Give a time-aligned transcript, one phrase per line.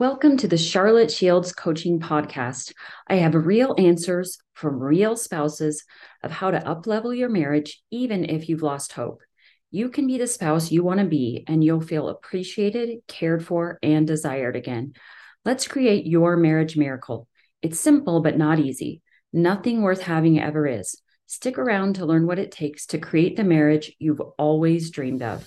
[0.00, 2.72] Welcome to the Charlotte Shields Coaching Podcast.
[3.08, 5.82] I have real answers from real spouses
[6.22, 9.22] of how to uplevel your marriage, even if you've lost hope.
[9.72, 13.80] You can be the spouse you want to be, and you'll feel appreciated, cared for,
[13.82, 14.92] and desired again.
[15.44, 17.26] Let's create your marriage miracle.
[17.60, 19.02] It's simple, but not easy.
[19.32, 20.94] Nothing worth having ever is.
[21.26, 25.44] Stick around to learn what it takes to create the marriage you've always dreamed of.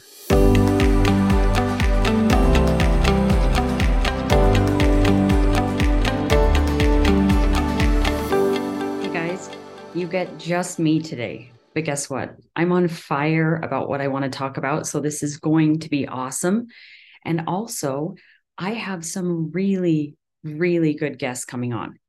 [10.02, 11.52] You get just me today.
[11.76, 12.36] But guess what?
[12.56, 14.88] I'm on fire about what I want to talk about.
[14.88, 16.70] So this is going to be awesome.
[17.24, 18.16] And also,
[18.58, 22.00] I have some really, really good guests coming on.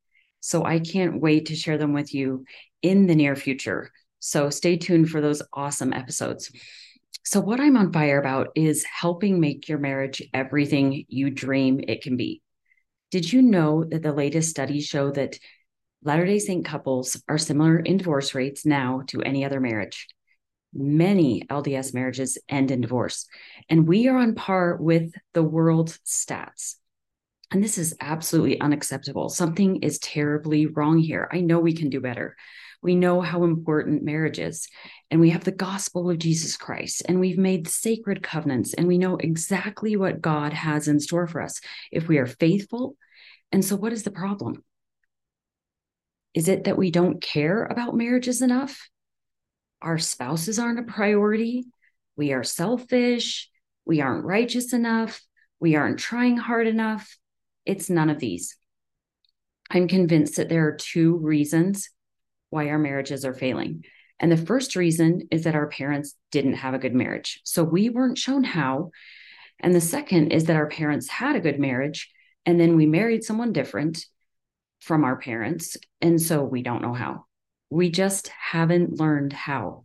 [0.41, 2.47] So I can't wait to share them with you
[2.81, 3.91] in the near future.
[4.21, 6.51] So stay tuned for those awesome episodes.
[7.25, 12.01] So, what I'm on fire about is helping make your marriage everything you dream it
[12.01, 12.41] can be.
[13.11, 15.37] Did you know that the latest studies show that
[16.05, 20.09] Latter day Saint couples are similar in divorce rates now to any other marriage.
[20.75, 23.29] Many LDS marriages end in divorce,
[23.69, 26.75] and we are on par with the world stats.
[27.53, 29.29] And this is absolutely unacceptable.
[29.29, 31.29] Something is terribly wrong here.
[31.31, 32.37] I know we can do better.
[32.83, 34.67] We know how important marriage is,
[35.09, 38.99] and we have the gospel of Jesus Christ, and we've made sacred covenants, and we
[38.99, 41.61] know exactly what God has in store for us
[41.93, 42.97] if we are faithful.
[43.53, 44.65] And so, what is the problem?
[46.35, 48.89] Is it that we don't care about marriages enough?
[49.81, 51.67] Our spouses aren't a priority.
[52.17, 53.51] We are selfish.
[53.85, 55.21] We aren't righteous enough.
[55.61, 57.17] We aren't trying hard enough.
[57.67, 58.57] It's none of these.
[59.71, 61.89] I'm convinced that there are two reasons
[62.51, 63.85] why our marriages are failing.
[64.21, 67.41] And the first reason is that our parents didn't have a good marriage.
[67.45, 68.91] So we weren't shown how.
[69.59, 72.11] And the second is that our parents had a good marriage
[72.45, 74.05] and then we married someone different
[74.83, 75.77] from our parents.
[76.01, 77.27] And so we don't know how.
[77.71, 79.85] We just haven't learned how.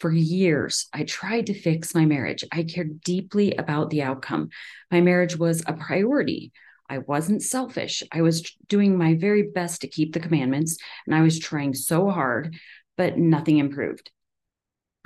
[0.00, 2.42] For years, I tried to fix my marriage.
[2.50, 4.48] I cared deeply about the outcome.
[4.90, 6.50] My marriage was a priority.
[6.88, 8.02] I wasn't selfish.
[8.10, 10.76] I was doing my very best to keep the commandments,
[11.06, 12.56] and I was trying so hard,
[12.96, 14.10] but nothing improved.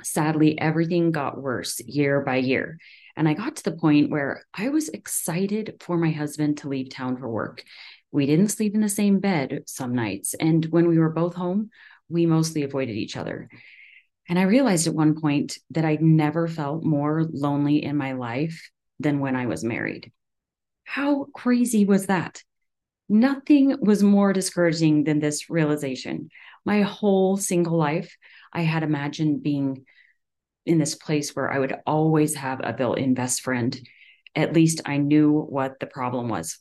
[0.03, 2.79] Sadly, everything got worse year by year.
[3.15, 6.89] And I got to the point where I was excited for my husband to leave
[6.89, 7.63] town for work.
[8.11, 10.33] We didn't sleep in the same bed some nights.
[10.33, 11.69] And when we were both home,
[12.09, 13.49] we mostly avoided each other.
[14.29, 18.69] And I realized at one point that I'd never felt more lonely in my life
[18.99, 20.11] than when I was married.
[20.83, 22.43] How crazy was that?
[23.09, 26.29] Nothing was more discouraging than this realization.
[26.65, 28.15] My whole single life,
[28.51, 29.85] I had imagined being
[30.65, 33.79] in this place where I would always have a built in best friend.
[34.35, 36.59] At least I knew what the problem was.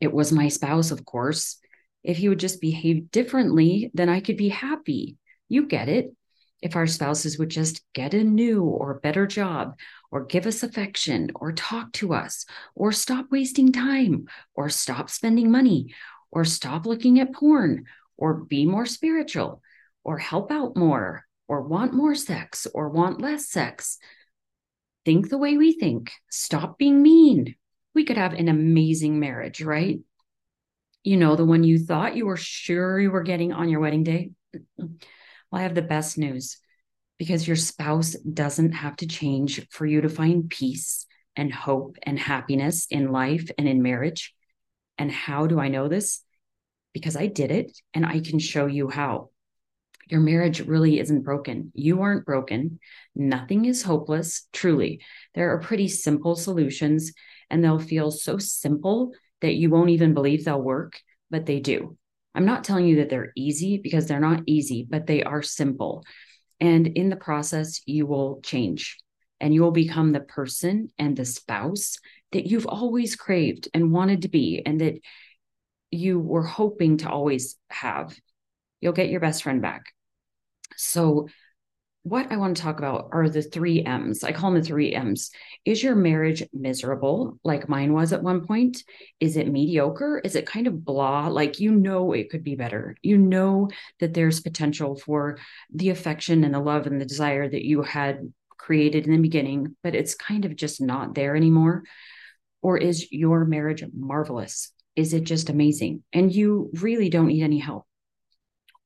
[0.00, 1.58] It was my spouse, of course.
[2.04, 5.16] If he would just behave differently, then I could be happy.
[5.48, 6.14] You get it.
[6.62, 9.78] If our spouses would just get a new or better job,
[10.10, 15.50] or give us affection, or talk to us, or stop wasting time, or stop spending
[15.50, 15.94] money,
[16.30, 17.84] or stop looking at porn,
[18.16, 19.60] or be more spiritual,
[20.02, 23.98] or help out more, or want more sex, or want less sex.
[25.04, 26.12] Think the way we think.
[26.30, 27.54] Stop being mean
[27.96, 29.98] we could have an amazing marriage, right?
[31.02, 34.04] You know, the one you thought you were sure you were getting on your wedding
[34.04, 34.30] day.
[35.52, 36.58] Well, I have the best news
[37.20, 42.18] because your spouse doesn't have to change for you to find peace and hope and
[42.18, 44.34] happiness in life and in marriage.
[44.98, 46.20] And how do I know this?
[46.92, 49.30] Because I did it and I can show you how.
[50.08, 51.70] Your marriage really isn't broken.
[51.74, 52.80] You aren't broken.
[53.14, 55.00] Nothing is hopeless, truly.
[55.36, 57.12] There are pretty simple solutions
[57.50, 61.96] and they'll feel so simple that you won't even believe they'll work, but they do.
[62.34, 66.04] I'm not telling you that they're easy because they're not easy, but they are simple.
[66.60, 68.96] And in the process, you will change
[69.40, 71.96] and you will become the person and the spouse
[72.32, 74.94] that you've always craved and wanted to be, and that
[75.90, 78.18] you were hoping to always have.
[78.80, 79.84] You'll get your best friend back.
[80.76, 81.28] So,
[82.06, 84.22] what I want to talk about are the three M's.
[84.22, 85.32] I call them the three M's.
[85.64, 88.84] Is your marriage miserable, like mine was at one point?
[89.18, 90.20] Is it mediocre?
[90.22, 91.26] Is it kind of blah?
[91.26, 92.94] Like you know it could be better.
[93.02, 95.38] You know that there's potential for
[95.74, 99.74] the affection and the love and the desire that you had created in the beginning,
[99.82, 101.82] but it's kind of just not there anymore.
[102.62, 104.70] Or is your marriage marvelous?
[104.94, 106.04] Is it just amazing?
[106.12, 107.84] And you really don't need any help.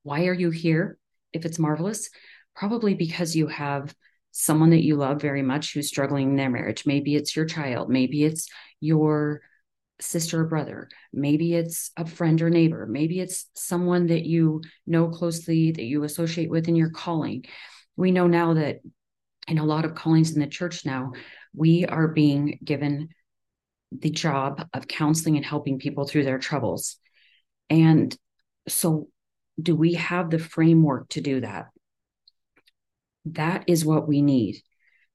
[0.01, 0.97] Why are you here
[1.33, 2.09] if it's marvelous?
[2.55, 3.93] Probably because you have
[4.31, 6.85] someone that you love very much who's struggling in their marriage.
[6.85, 8.47] Maybe it's your child, maybe it's
[8.79, 9.41] your
[9.99, 15.09] sister or brother, maybe it's a friend or neighbor, maybe it's someone that you know
[15.09, 17.45] closely that you associate with in your calling.
[17.97, 18.79] We know now that
[19.47, 21.11] in a lot of callings in the church now,
[21.53, 23.09] we are being given
[23.91, 26.95] the job of counseling and helping people through their troubles.
[27.69, 28.15] And
[28.67, 29.09] so,
[29.61, 31.67] do we have the framework to do that?
[33.25, 34.61] That is what we need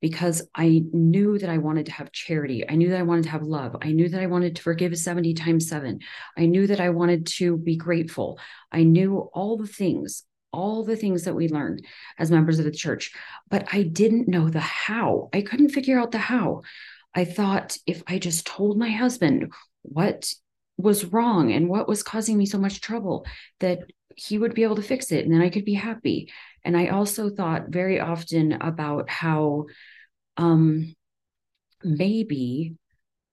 [0.00, 2.69] because I knew that I wanted to have charity.
[2.69, 3.76] I knew that I wanted to have love.
[3.82, 6.00] I knew that I wanted to forgive 70 times seven.
[6.37, 8.38] I knew that I wanted to be grateful.
[8.70, 10.23] I knew all the things,
[10.53, 11.85] all the things that we learned
[12.19, 13.12] as members of the church,
[13.49, 15.29] but I didn't know the how.
[15.32, 16.62] I couldn't figure out the how.
[17.14, 19.52] I thought if I just told my husband
[19.82, 20.31] what
[20.76, 23.26] was wrong and what was causing me so much trouble,
[23.61, 23.81] that
[24.16, 26.32] he would be able to fix it and then I could be happy.
[26.64, 29.66] And I also thought very often about how
[30.36, 30.96] um,
[31.84, 32.74] maybe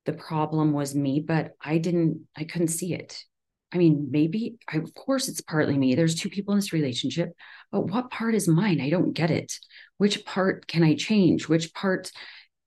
[0.06, 3.24] the problem was me, but I didn't, I couldn't see it.
[3.71, 5.95] I mean, maybe, I, of course, it's partly me.
[5.95, 7.31] There's two people in this relationship,
[7.71, 8.81] but what part is mine?
[8.81, 9.53] I don't get it.
[9.97, 11.47] Which part can I change?
[11.47, 12.12] Which part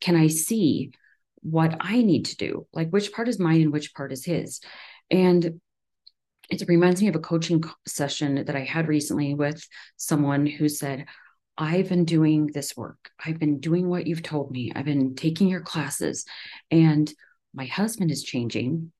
[0.00, 0.90] can I see
[1.42, 2.66] what I need to do?
[2.72, 4.60] Like, which part is mine and which part is his?
[5.10, 5.60] And
[6.50, 9.66] it reminds me of a coaching session that I had recently with
[9.96, 11.06] someone who said,
[11.58, 13.10] I've been doing this work.
[13.24, 14.72] I've been doing what you've told me.
[14.74, 16.26] I've been taking your classes,
[16.70, 17.12] and
[17.54, 18.92] my husband is changing,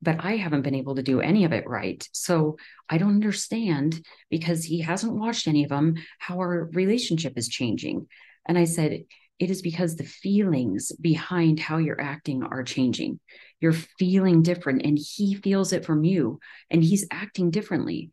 [0.00, 2.06] but I haven't been able to do any of it right.
[2.12, 2.56] So
[2.88, 8.06] I don't understand because he hasn't watched any of them how our relationship is changing.
[8.46, 9.04] And I said,
[9.38, 13.20] it is because the feelings behind how you're acting are changing.
[13.60, 16.40] You're feeling different, and he feels it from you,
[16.70, 18.10] and he's acting differently.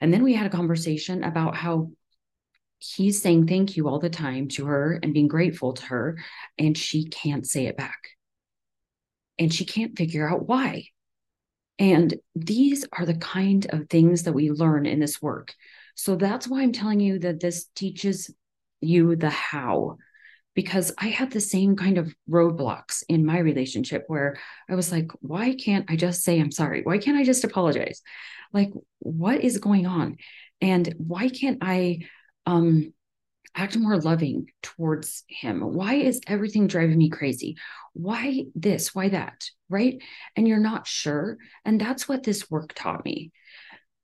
[0.00, 1.90] And then we had a conversation about how
[2.78, 6.18] he's saying thank you all the time to her and being grateful to her,
[6.58, 7.98] and she can't say it back.
[9.38, 10.86] And she can't figure out why.
[11.78, 15.54] And these are the kind of things that we learn in this work.
[15.94, 18.30] So that's why I'm telling you that this teaches
[18.80, 19.96] you the how
[20.56, 24.38] because I had the same kind of roadblocks in my relationship where
[24.68, 26.80] I was like, why can't I just say I'm sorry?
[26.82, 28.00] Why can't I just apologize?
[28.54, 30.16] Like, what is going on?
[30.62, 32.06] And why can't I
[32.46, 32.94] um,
[33.54, 35.60] act more loving towards him?
[35.60, 37.58] Why is everything driving me crazy?
[37.92, 38.94] Why this?
[38.94, 39.44] Why that?
[39.68, 40.02] Right.
[40.36, 41.36] And you're not sure.
[41.66, 43.30] And that's what this work taught me.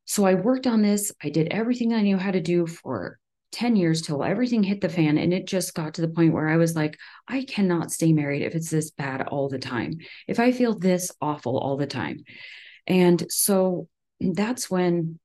[0.04, 1.12] So I worked on this.
[1.22, 3.18] I did everything I knew how to do for
[3.52, 5.18] 10 years till everything hit the fan.
[5.18, 8.42] And it just got to the point where I was like, I cannot stay married
[8.42, 12.24] if it's this bad all the time, if I feel this awful all the time.
[12.86, 13.88] And so
[14.20, 15.18] that's when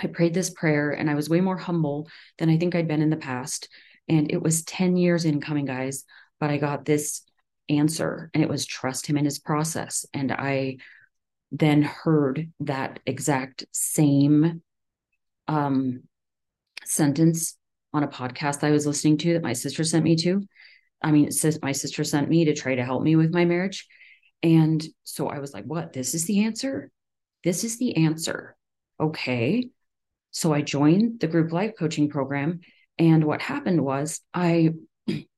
[0.00, 2.08] I prayed this prayer and I was way more humble
[2.38, 3.68] than I think I'd been in the past.
[4.08, 6.04] And it was 10 years in coming, guys,
[6.40, 7.22] but I got this
[7.68, 10.06] answer and it was trust him in his process.
[10.14, 10.78] And I
[11.50, 14.62] then heard that exact same
[15.46, 16.02] um,
[16.84, 17.56] sentence
[17.92, 20.42] on a podcast I was listening to that my sister sent me to.
[21.02, 21.30] I mean,
[21.62, 23.86] my sister sent me to try to help me with my marriage.
[24.42, 25.92] And so I was like, what?
[25.92, 26.90] This is the answer?
[27.44, 28.56] This is the answer.
[29.00, 29.70] Okay.
[30.30, 32.60] So I joined the group life coaching program.
[32.98, 34.70] And what happened was I,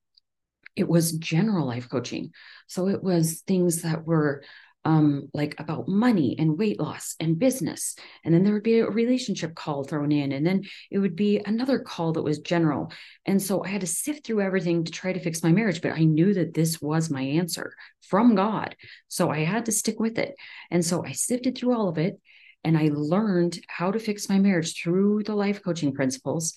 [0.76, 2.32] it was general life coaching.
[2.66, 4.44] So it was things that were
[4.84, 7.96] um, like about money and weight loss and business.
[8.24, 11.40] And then there would be a relationship call thrown in, and then it would be
[11.44, 12.92] another call that was general.
[13.24, 15.92] And so I had to sift through everything to try to fix my marriage, but
[15.92, 18.76] I knew that this was my answer from God.
[19.08, 20.34] So I had to stick with it.
[20.70, 22.20] And so I sifted through all of it
[22.64, 26.54] and I learned how to fix my marriage through the life coaching principles.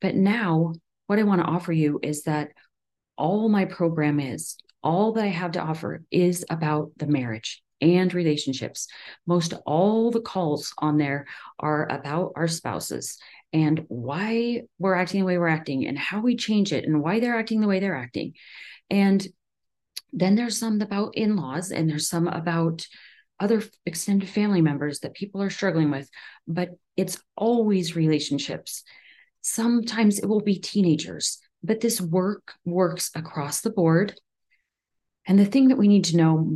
[0.00, 0.74] But now,
[1.06, 2.50] what I want to offer you is that
[3.18, 8.12] all my program is all that I have to offer is about the marriage and
[8.12, 8.88] relationships.
[9.26, 11.26] Most all the calls on there
[11.58, 13.18] are about our spouses
[13.52, 17.20] and why we're acting the way we're acting and how we change it and why
[17.20, 18.34] they're acting the way they're acting.
[18.90, 19.26] And
[20.12, 22.86] then there's some about in laws and there's some about
[23.38, 26.08] other extended family members that people are struggling with,
[26.46, 28.84] but it's always relationships.
[29.40, 34.14] Sometimes it will be teenagers, but this work works across the board
[35.30, 36.50] and the thing that we need to know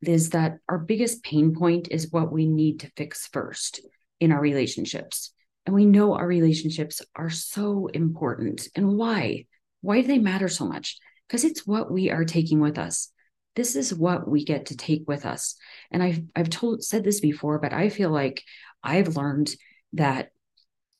[0.00, 3.80] is that our biggest pain point is what we need to fix first
[4.18, 5.30] in our relationships.
[5.66, 8.66] And we know our relationships are so important.
[8.74, 9.44] And why?
[9.82, 10.96] Why do they matter so much?
[11.28, 13.10] Because it's what we are taking with us.
[13.56, 15.56] This is what we get to take with us.
[15.90, 18.42] And I've I've told said this before, but I feel like
[18.82, 19.54] I've learned
[19.92, 20.30] that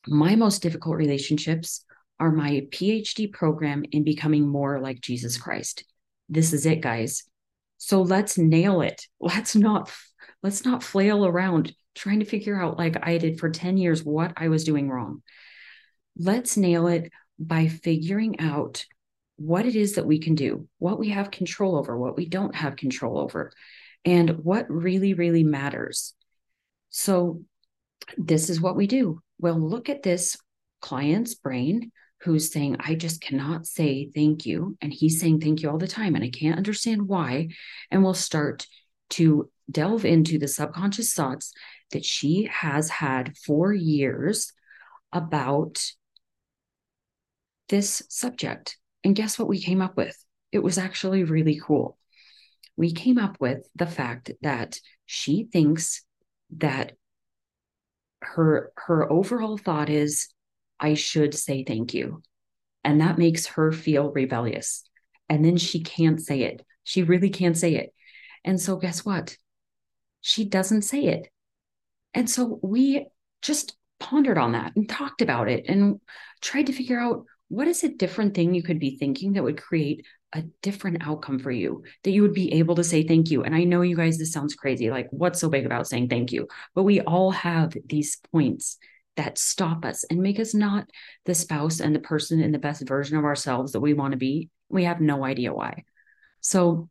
[0.05, 1.85] my most difficult relationships
[2.19, 5.85] are my PhD program in becoming more like Jesus Christ
[6.29, 7.23] this is it, guys.
[7.77, 9.05] So let's nail it.
[9.19, 9.91] Let's not
[10.41, 14.33] let's not flail around trying to figure out like I did for 10 years what
[14.37, 15.23] I was doing wrong.
[16.17, 18.85] Let's nail it by figuring out
[19.37, 22.55] what it is that we can do, what we have control over, what we don't
[22.55, 23.51] have control over,
[24.05, 26.13] and what really, really matters.
[26.89, 27.41] So,
[28.17, 29.21] this is what we do.
[29.39, 30.37] Well, look at this
[30.79, 31.91] client's brain
[32.25, 34.77] who's saying, I just cannot say thank you.
[34.81, 36.15] And he's saying thank you all the time.
[36.15, 37.49] And I can't understand why.
[37.91, 38.65] And we'll start
[39.11, 41.53] to delve into the subconscious thoughts
[41.91, 44.51] that she has had for years
[45.13, 45.79] about
[47.69, 48.77] this subject.
[49.03, 50.17] And guess what we came up with?
[50.51, 51.97] It was actually really cool.
[52.75, 56.03] We came up with the fact that she thinks
[56.57, 56.93] that
[58.21, 60.29] her her overall thought is
[60.79, 62.21] I should say thank you.
[62.83, 64.83] And that makes her feel rebellious.
[65.29, 66.65] And then she can't say it.
[66.83, 67.93] She really can't say it.
[68.43, 69.37] And so guess what?
[70.21, 71.29] She doesn't say it.
[72.13, 73.07] And so we
[73.41, 75.99] just pondered on that and talked about it and
[76.41, 79.61] tried to figure out what is a different thing you could be thinking that would
[79.61, 83.43] create a different outcome for you that you would be able to say thank you
[83.43, 86.31] and i know you guys this sounds crazy like what's so big about saying thank
[86.31, 88.77] you but we all have these points
[89.17, 90.89] that stop us and make us not
[91.25, 94.17] the spouse and the person in the best version of ourselves that we want to
[94.17, 95.83] be we have no idea why
[96.41, 96.89] so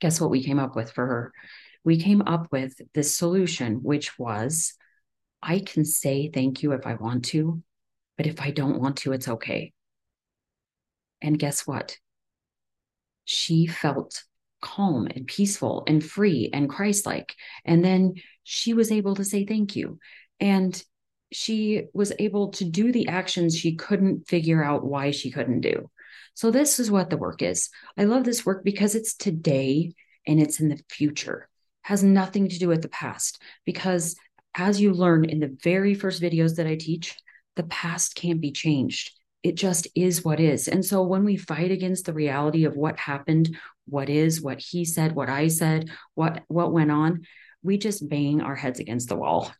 [0.00, 1.32] guess what we came up with for her
[1.84, 4.74] we came up with this solution which was
[5.42, 7.62] i can say thank you if i want to
[8.16, 9.72] but if i don't want to it's okay
[11.24, 11.96] and guess what?
[13.24, 14.22] She felt
[14.60, 17.34] calm and peaceful and free and Christ like.
[17.64, 19.98] And then she was able to say thank you.
[20.38, 20.80] And
[21.34, 25.90] she was able to do the actions she couldn't figure out why she couldn't do.
[26.34, 27.70] So, this is what the work is.
[27.96, 29.94] I love this work because it's today
[30.26, 31.48] and it's in the future,
[31.84, 33.40] it has nothing to do with the past.
[33.64, 34.16] Because
[34.54, 37.16] as you learn in the very first videos that I teach,
[37.56, 39.12] the past can't be changed
[39.44, 40.68] it just is what is.
[40.68, 44.86] And so when we fight against the reality of what happened, what is, what he
[44.86, 47.26] said, what I said, what what went on,
[47.62, 49.52] we just bang our heads against the wall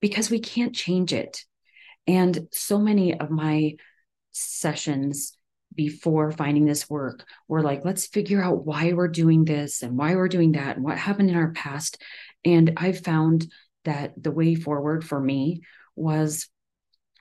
[0.00, 1.44] because we can't change it.
[2.06, 3.74] And so many of my
[4.32, 5.36] sessions
[5.74, 10.16] before finding this work were like, let's figure out why we're doing this and why
[10.16, 12.02] we're doing that and what happened in our past.
[12.44, 13.50] And I found
[13.84, 15.62] that the way forward for me
[15.94, 16.48] was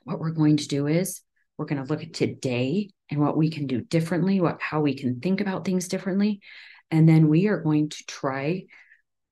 [0.03, 1.21] what we're going to do is
[1.57, 4.93] we're going to look at today and what we can do differently, what how we
[4.93, 6.41] can think about things differently.
[6.89, 8.65] And then we are going to try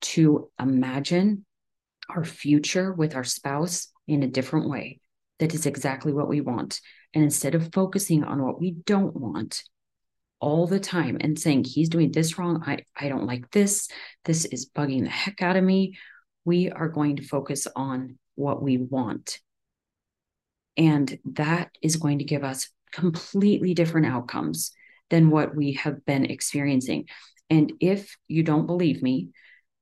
[0.01, 1.45] to imagine
[2.09, 4.99] our future with our spouse in a different way.
[5.39, 6.79] That is exactly what we want.
[7.13, 9.63] And instead of focusing on what we don't want
[10.39, 13.89] all the time and saying, he's doing this wrong, I, I don't like this,
[14.25, 15.97] this is bugging the heck out of me,
[16.45, 19.39] we are going to focus on what we want
[20.77, 24.71] and that is going to give us completely different outcomes
[25.09, 27.07] than what we have been experiencing.
[27.49, 29.29] And if you don't believe me,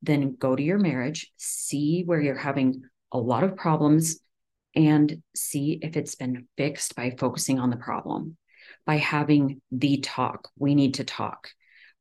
[0.05, 4.19] then go to your marriage, see where you're having a lot of problems,
[4.75, 8.37] and see if it's been fixed by focusing on the problem,
[8.85, 10.49] by having the talk.
[10.57, 11.49] We need to talk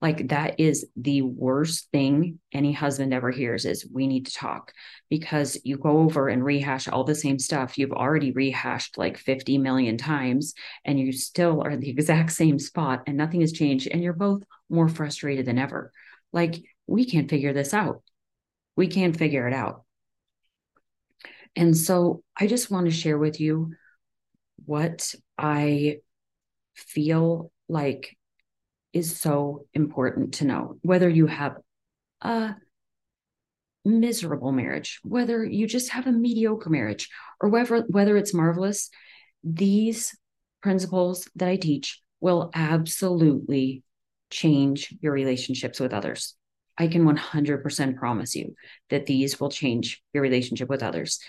[0.05, 4.71] like that is the worst thing any husband ever hears is we need to talk
[5.09, 9.57] because you go over and rehash all the same stuff you've already rehashed like 50
[9.57, 10.53] million times
[10.85, 14.13] and you still are in the exact same spot and nothing has changed and you're
[14.13, 15.91] both more frustrated than ever
[16.35, 18.03] like we can't figure this out
[18.77, 19.85] we can't figure it out
[21.57, 23.73] and so i just want to share with you
[24.67, 25.97] what i
[26.75, 28.17] feel like
[28.95, 30.79] is so important to know.
[30.83, 31.57] Whether you have
[32.23, 32.55] a
[33.85, 37.11] miserable marriage, whether you just have a mediocre marriage,
[37.41, 38.89] or whether, whether it's marvelous,
[39.43, 40.17] these
[40.63, 43.83] principles that I teach will absolutely
[44.31, 46.35] change your relationships with others.
[46.77, 48.55] I can 100% promise you
[48.91, 51.21] that these will change your relationship with others.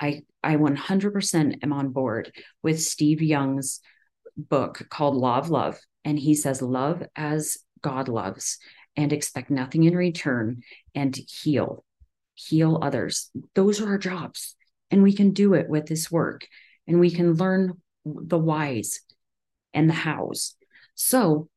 [0.00, 2.32] I, I 100% am on board
[2.62, 3.80] with Steve Young's
[4.36, 5.78] book called Law of Love.
[6.04, 8.58] And he says, Love as God loves
[8.96, 10.62] and expect nothing in return
[10.94, 11.84] and heal,
[12.34, 13.30] heal others.
[13.54, 14.56] Those are our jobs.
[14.90, 16.46] And we can do it with this work
[16.86, 19.00] and we can learn the whys
[19.72, 20.54] and the hows.
[20.94, 21.48] So,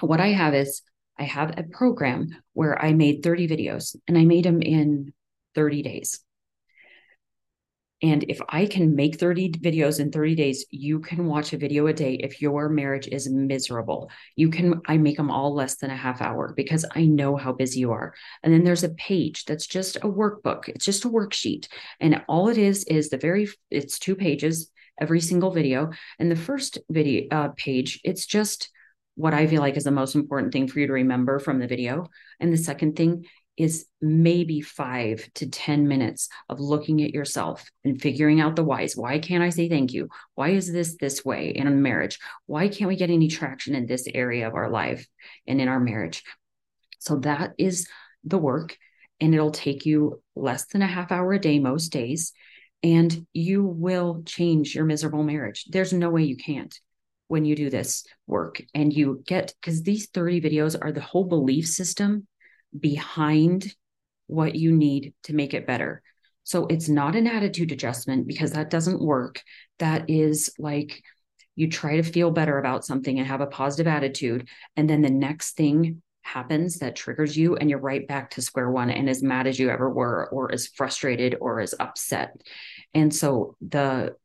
[0.00, 0.82] what I have is
[1.18, 5.12] I have a program where I made 30 videos and I made them in
[5.54, 6.20] 30 days.
[8.02, 11.86] And if I can make 30 videos in 30 days, you can watch a video
[11.86, 14.10] a day if your marriage is miserable.
[14.36, 17.52] You can, I make them all less than a half hour because I know how
[17.52, 18.12] busy you are.
[18.42, 21.68] And then there's a page that's just a workbook, it's just a worksheet.
[21.98, 24.70] And all it is is the very, it's two pages
[25.00, 25.90] every single video.
[26.18, 28.70] And the first video uh, page, it's just
[29.16, 31.66] what I feel like is the most important thing for you to remember from the
[31.66, 32.06] video.
[32.38, 33.24] And the second thing
[33.56, 38.94] is maybe five to 10 minutes of looking at yourself and figuring out the whys.
[38.94, 40.08] Why can't I say thank you?
[40.34, 42.18] Why is this this way in marriage?
[42.44, 45.06] Why can't we get any traction in this area of our life
[45.46, 46.22] and in our marriage?
[46.98, 47.88] So that is
[48.24, 48.76] the work.
[49.18, 52.34] And it'll take you less than a half hour a day most days.
[52.82, 55.64] And you will change your miserable marriage.
[55.70, 56.78] There's no way you can't
[57.28, 61.24] when you do this work and you get because these 30 videos are the whole
[61.24, 62.26] belief system
[62.78, 63.74] behind
[64.26, 66.02] what you need to make it better.
[66.44, 69.42] So it's not an attitude adjustment because that doesn't work.
[69.78, 71.02] That is like
[71.56, 74.48] you try to feel better about something and have a positive attitude.
[74.76, 78.70] And then the next thing happens that triggers you, and you're right back to square
[78.70, 82.40] one and as mad as you ever were, or as frustrated or as upset.
[82.94, 84.16] And so the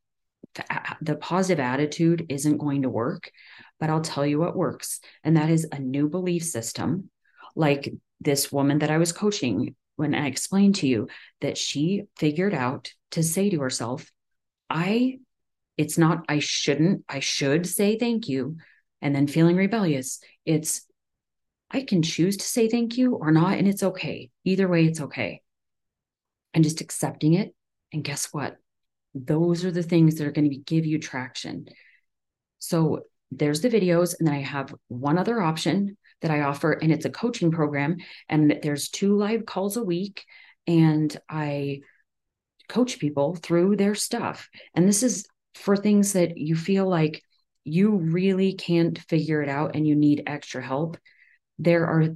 [1.02, 3.32] the positive attitude isn't going to work,
[3.80, 5.00] but I'll tell you what works.
[5.24, 7.10] And that is a new belief system
[7.56, 11.08] like this woman that I was coaching when I explained to you
[11.42, 14.10] that she figured out to say to herself,
[14.70, 15.20] I,
[15.78, 18.58] it's not, I shouldn't, I should say thank you
[19.02, 20.20] and then feeling rebellious.
[20.46, 20.86] It's,
[21.70, 24.30] I can choose to say thank you or not, and it's okay.
[24.44, 25.42] Either way, it's okay.
[26.54, 27.56] And just accepting it.
[27.94, 28.58] And guess what?
[29.14, 31.66] Those are the things that are going to give you traction.
[32.60, 33.02] So
[33.32, 34.16] there's the videos.
[34.18, 37.98] And then I have one other option that I offer, and it's a coaching program.
[38.30, 40.24] And there's two live calls a week,
[40.68, 41.82] and I
[42.70, 44.50] coach people through their stuff.
[44.74, 45.26] And this is
[45.56, 47.22] for things that you feel like
[47.64, 50.98] you really can't figure it out and you need extra help.
[51.60, 52.16] There are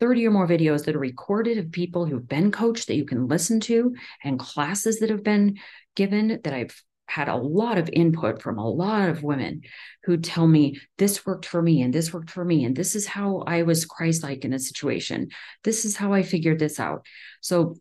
[0.00, 3.28] 30 or more videos that are recorded of people who've been coached that you can
[3.28, 3.94] listen to
[4.24, 5.58] and classes that have been
[5.96, 9.62] given that I've had a lot of input from a lot of women
[10.04, 13.04] who tell me this worked for me and this worked for me and this is
[13.04, 15.30] how I was Christ-like in a situation.
[15.64, 17.04] This is how I figured this out.
[17.40, 17.74] So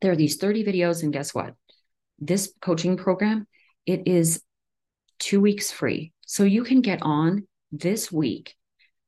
[0.00, 1.54] there are these 30 videos and guess what?
[2.18, 3.46] This coaching program,
[3.84, 4.42] it is
[5.18, 6.12] 2 weeks free.
[6.24, 8.56] So you can get on this week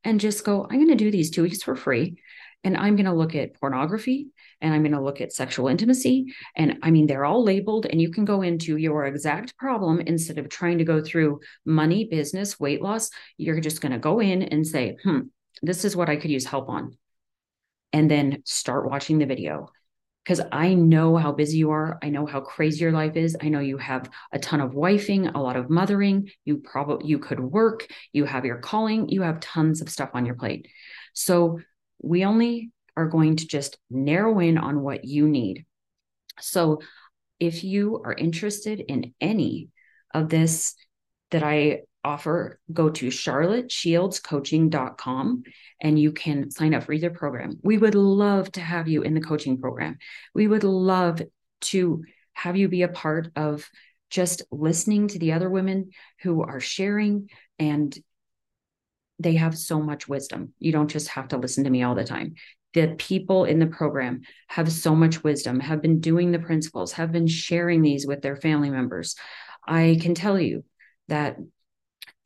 [0.04, 2.16] and just go I'm going to do these 2 weeks for free
[2.62, 4.28] and I'm going to look at pornography
[4.62, 6.32] and I'm going to look at sexual intimacy.
[6.56, 10.38] And I mean, they're all labeled, and you can go into your exact problem instead
[10.38, 13.10] of trying to go through money, business, weight loss.
[13.36, 15.20] You're just going to go in and say, hmm,
[15.62, 16.96] this is what I could use help on.
[17.92, 19.68] And then start watching the video
[20.24, 21.98] because I know how busy you are.
[22.02, 23.36] I know how crazy your life is.
[23.42, 26.30] I know you have a ton of wifing, a lot of mothering.
[26.44, 30.24] You probably you could work, you have your calling, you have tons of stuff on
[30.24, 30.68] your plate.
[31.12, 31.60] So
[32.02, 35.64] we only are going to just narrow in on what you need.
[36.40, 36.80] So
[37.40, 39.70] if you are interested in any
[40.14, 40.74] of this
[41.30, 45.42] that I offer, go to charlotteshieldscoaching.com
[45.80, 47.58] and you can sign up for either program.
[47.62, 49.98] We would love to have you in the coaching program.
[50.34, 51.22] We would love
[51.62, 53.68] to have you be a part of
[54.10, 55.90] just listening to the other women
[56.22, 57.96] who are sharing and
[59.18, 60.52] they have so much wisdom.
[60.58, 62.34] You don't just have to listen to me all the time.
[62.74, 67.12] The people in the program have so much wisdom, have been doing the principles, have
[67.12, 69.14] been sharing these with their family members.
[69.66, 70.64] I can tell you
[71.08, 71.36] that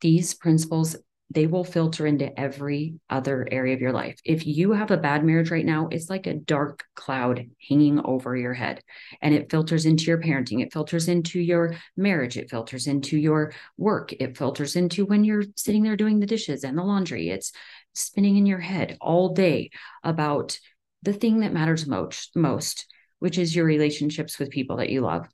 [0.01, 0.95] these principles
[1.29, 4.17] they will filter into every other area of your life.
[4.23, 8.35] If you have a bad marriage right now, it's like a dark cloud hanging over
[8.35, 8.81] your head
[9.21, 13.53] and it filters into your parenting, it filters into your marriage, it filters into your
[13.77, 17.29] work, it filters into when you're sitting there doing the dishes and the laundry.
[17.29, 17.51] It's
[17.97, 19.71] spinning in your head all day
[20.03, 20.59] about
[21.03, 22.85] the thing that matters most, most,
[23.19, 25.27] which is your relationships with people that you love.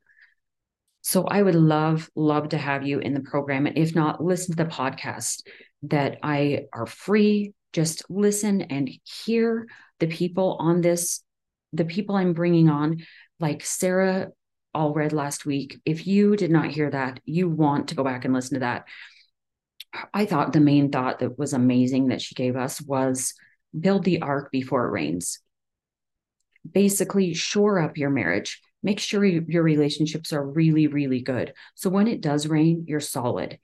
[1.01, 3.65] So I would love, love to have you in the program.
[3.65, 5.45] And if not, listen to the podcast
[5.83, 7.53] that I are free.
[7.73, 8.89] Just listen and
[9.25, 9.67] hear
[9.99, 11.21] the people on this,
[11.73, 13.03] the people I'm bringing on,
[13.39, 14.29] like Sarah
[14.75, 15.79] Allred last week.
[15.85, 18.85] If you did not hear that, you want to go back and listen to that.
[20.13, 23.33] I thought the main thought that was amazing that she gave us was
[23.79, 25.39] build the ark before it rains.
[26.69, 31.53] Basically, shore up your marriage make sure your relationships are really, really good.
[31.73, 33.57] So when it does rain, you're solid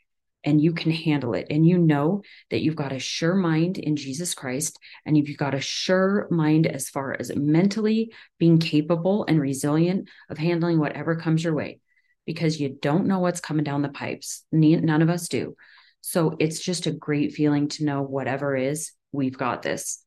[0.45, 1.47] and you can handle it.
[1.49, 5.55] And you know that you've got a sure mind in Jesus Christ, and you've got
[5.55, 11.43] a sure mind as far as mentally being capable and resilient of handling whatever comes
[11.43, 11.81] your way.
[12.29, 14.43] because you don't know what's coming down the pipes.
[14.51, 15.55] None of us do.
[16.01, 20.03] So it's just a great feeling to know whatever is, we've got this.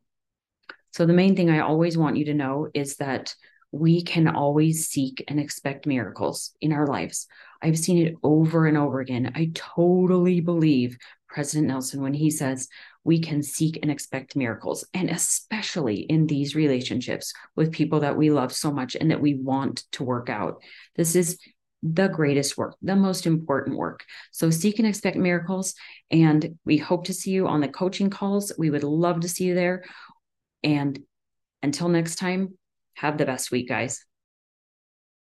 [0.93, 3.35] So the main thing I always want you to know is that
[3.71, 7.27] we can always seek and expect miracles in our lives.
[7.63, 9.33] I've seen it over and over again.
[9.35, 12.69] I totally believe President Nelson when he says
[13.05, 18.31] we can seek and expect miracles, and especially in these relationships with people that we
[18.31, 20.63] love so much and that we want to work out.
[20.95, 21.39] This is
[21.83, 24.05] the greatest work, the most important work.
[24.31, 25.75] So seek and expect miracles.
[26.11, 28.53] And we hope to see you on the coaching calls.
[28.57, 29.85] We would love to see you there.
[30.63, 30.99] And
[31.63, 32.57] until next time,
[32.95, 34.05] have the best week, guys.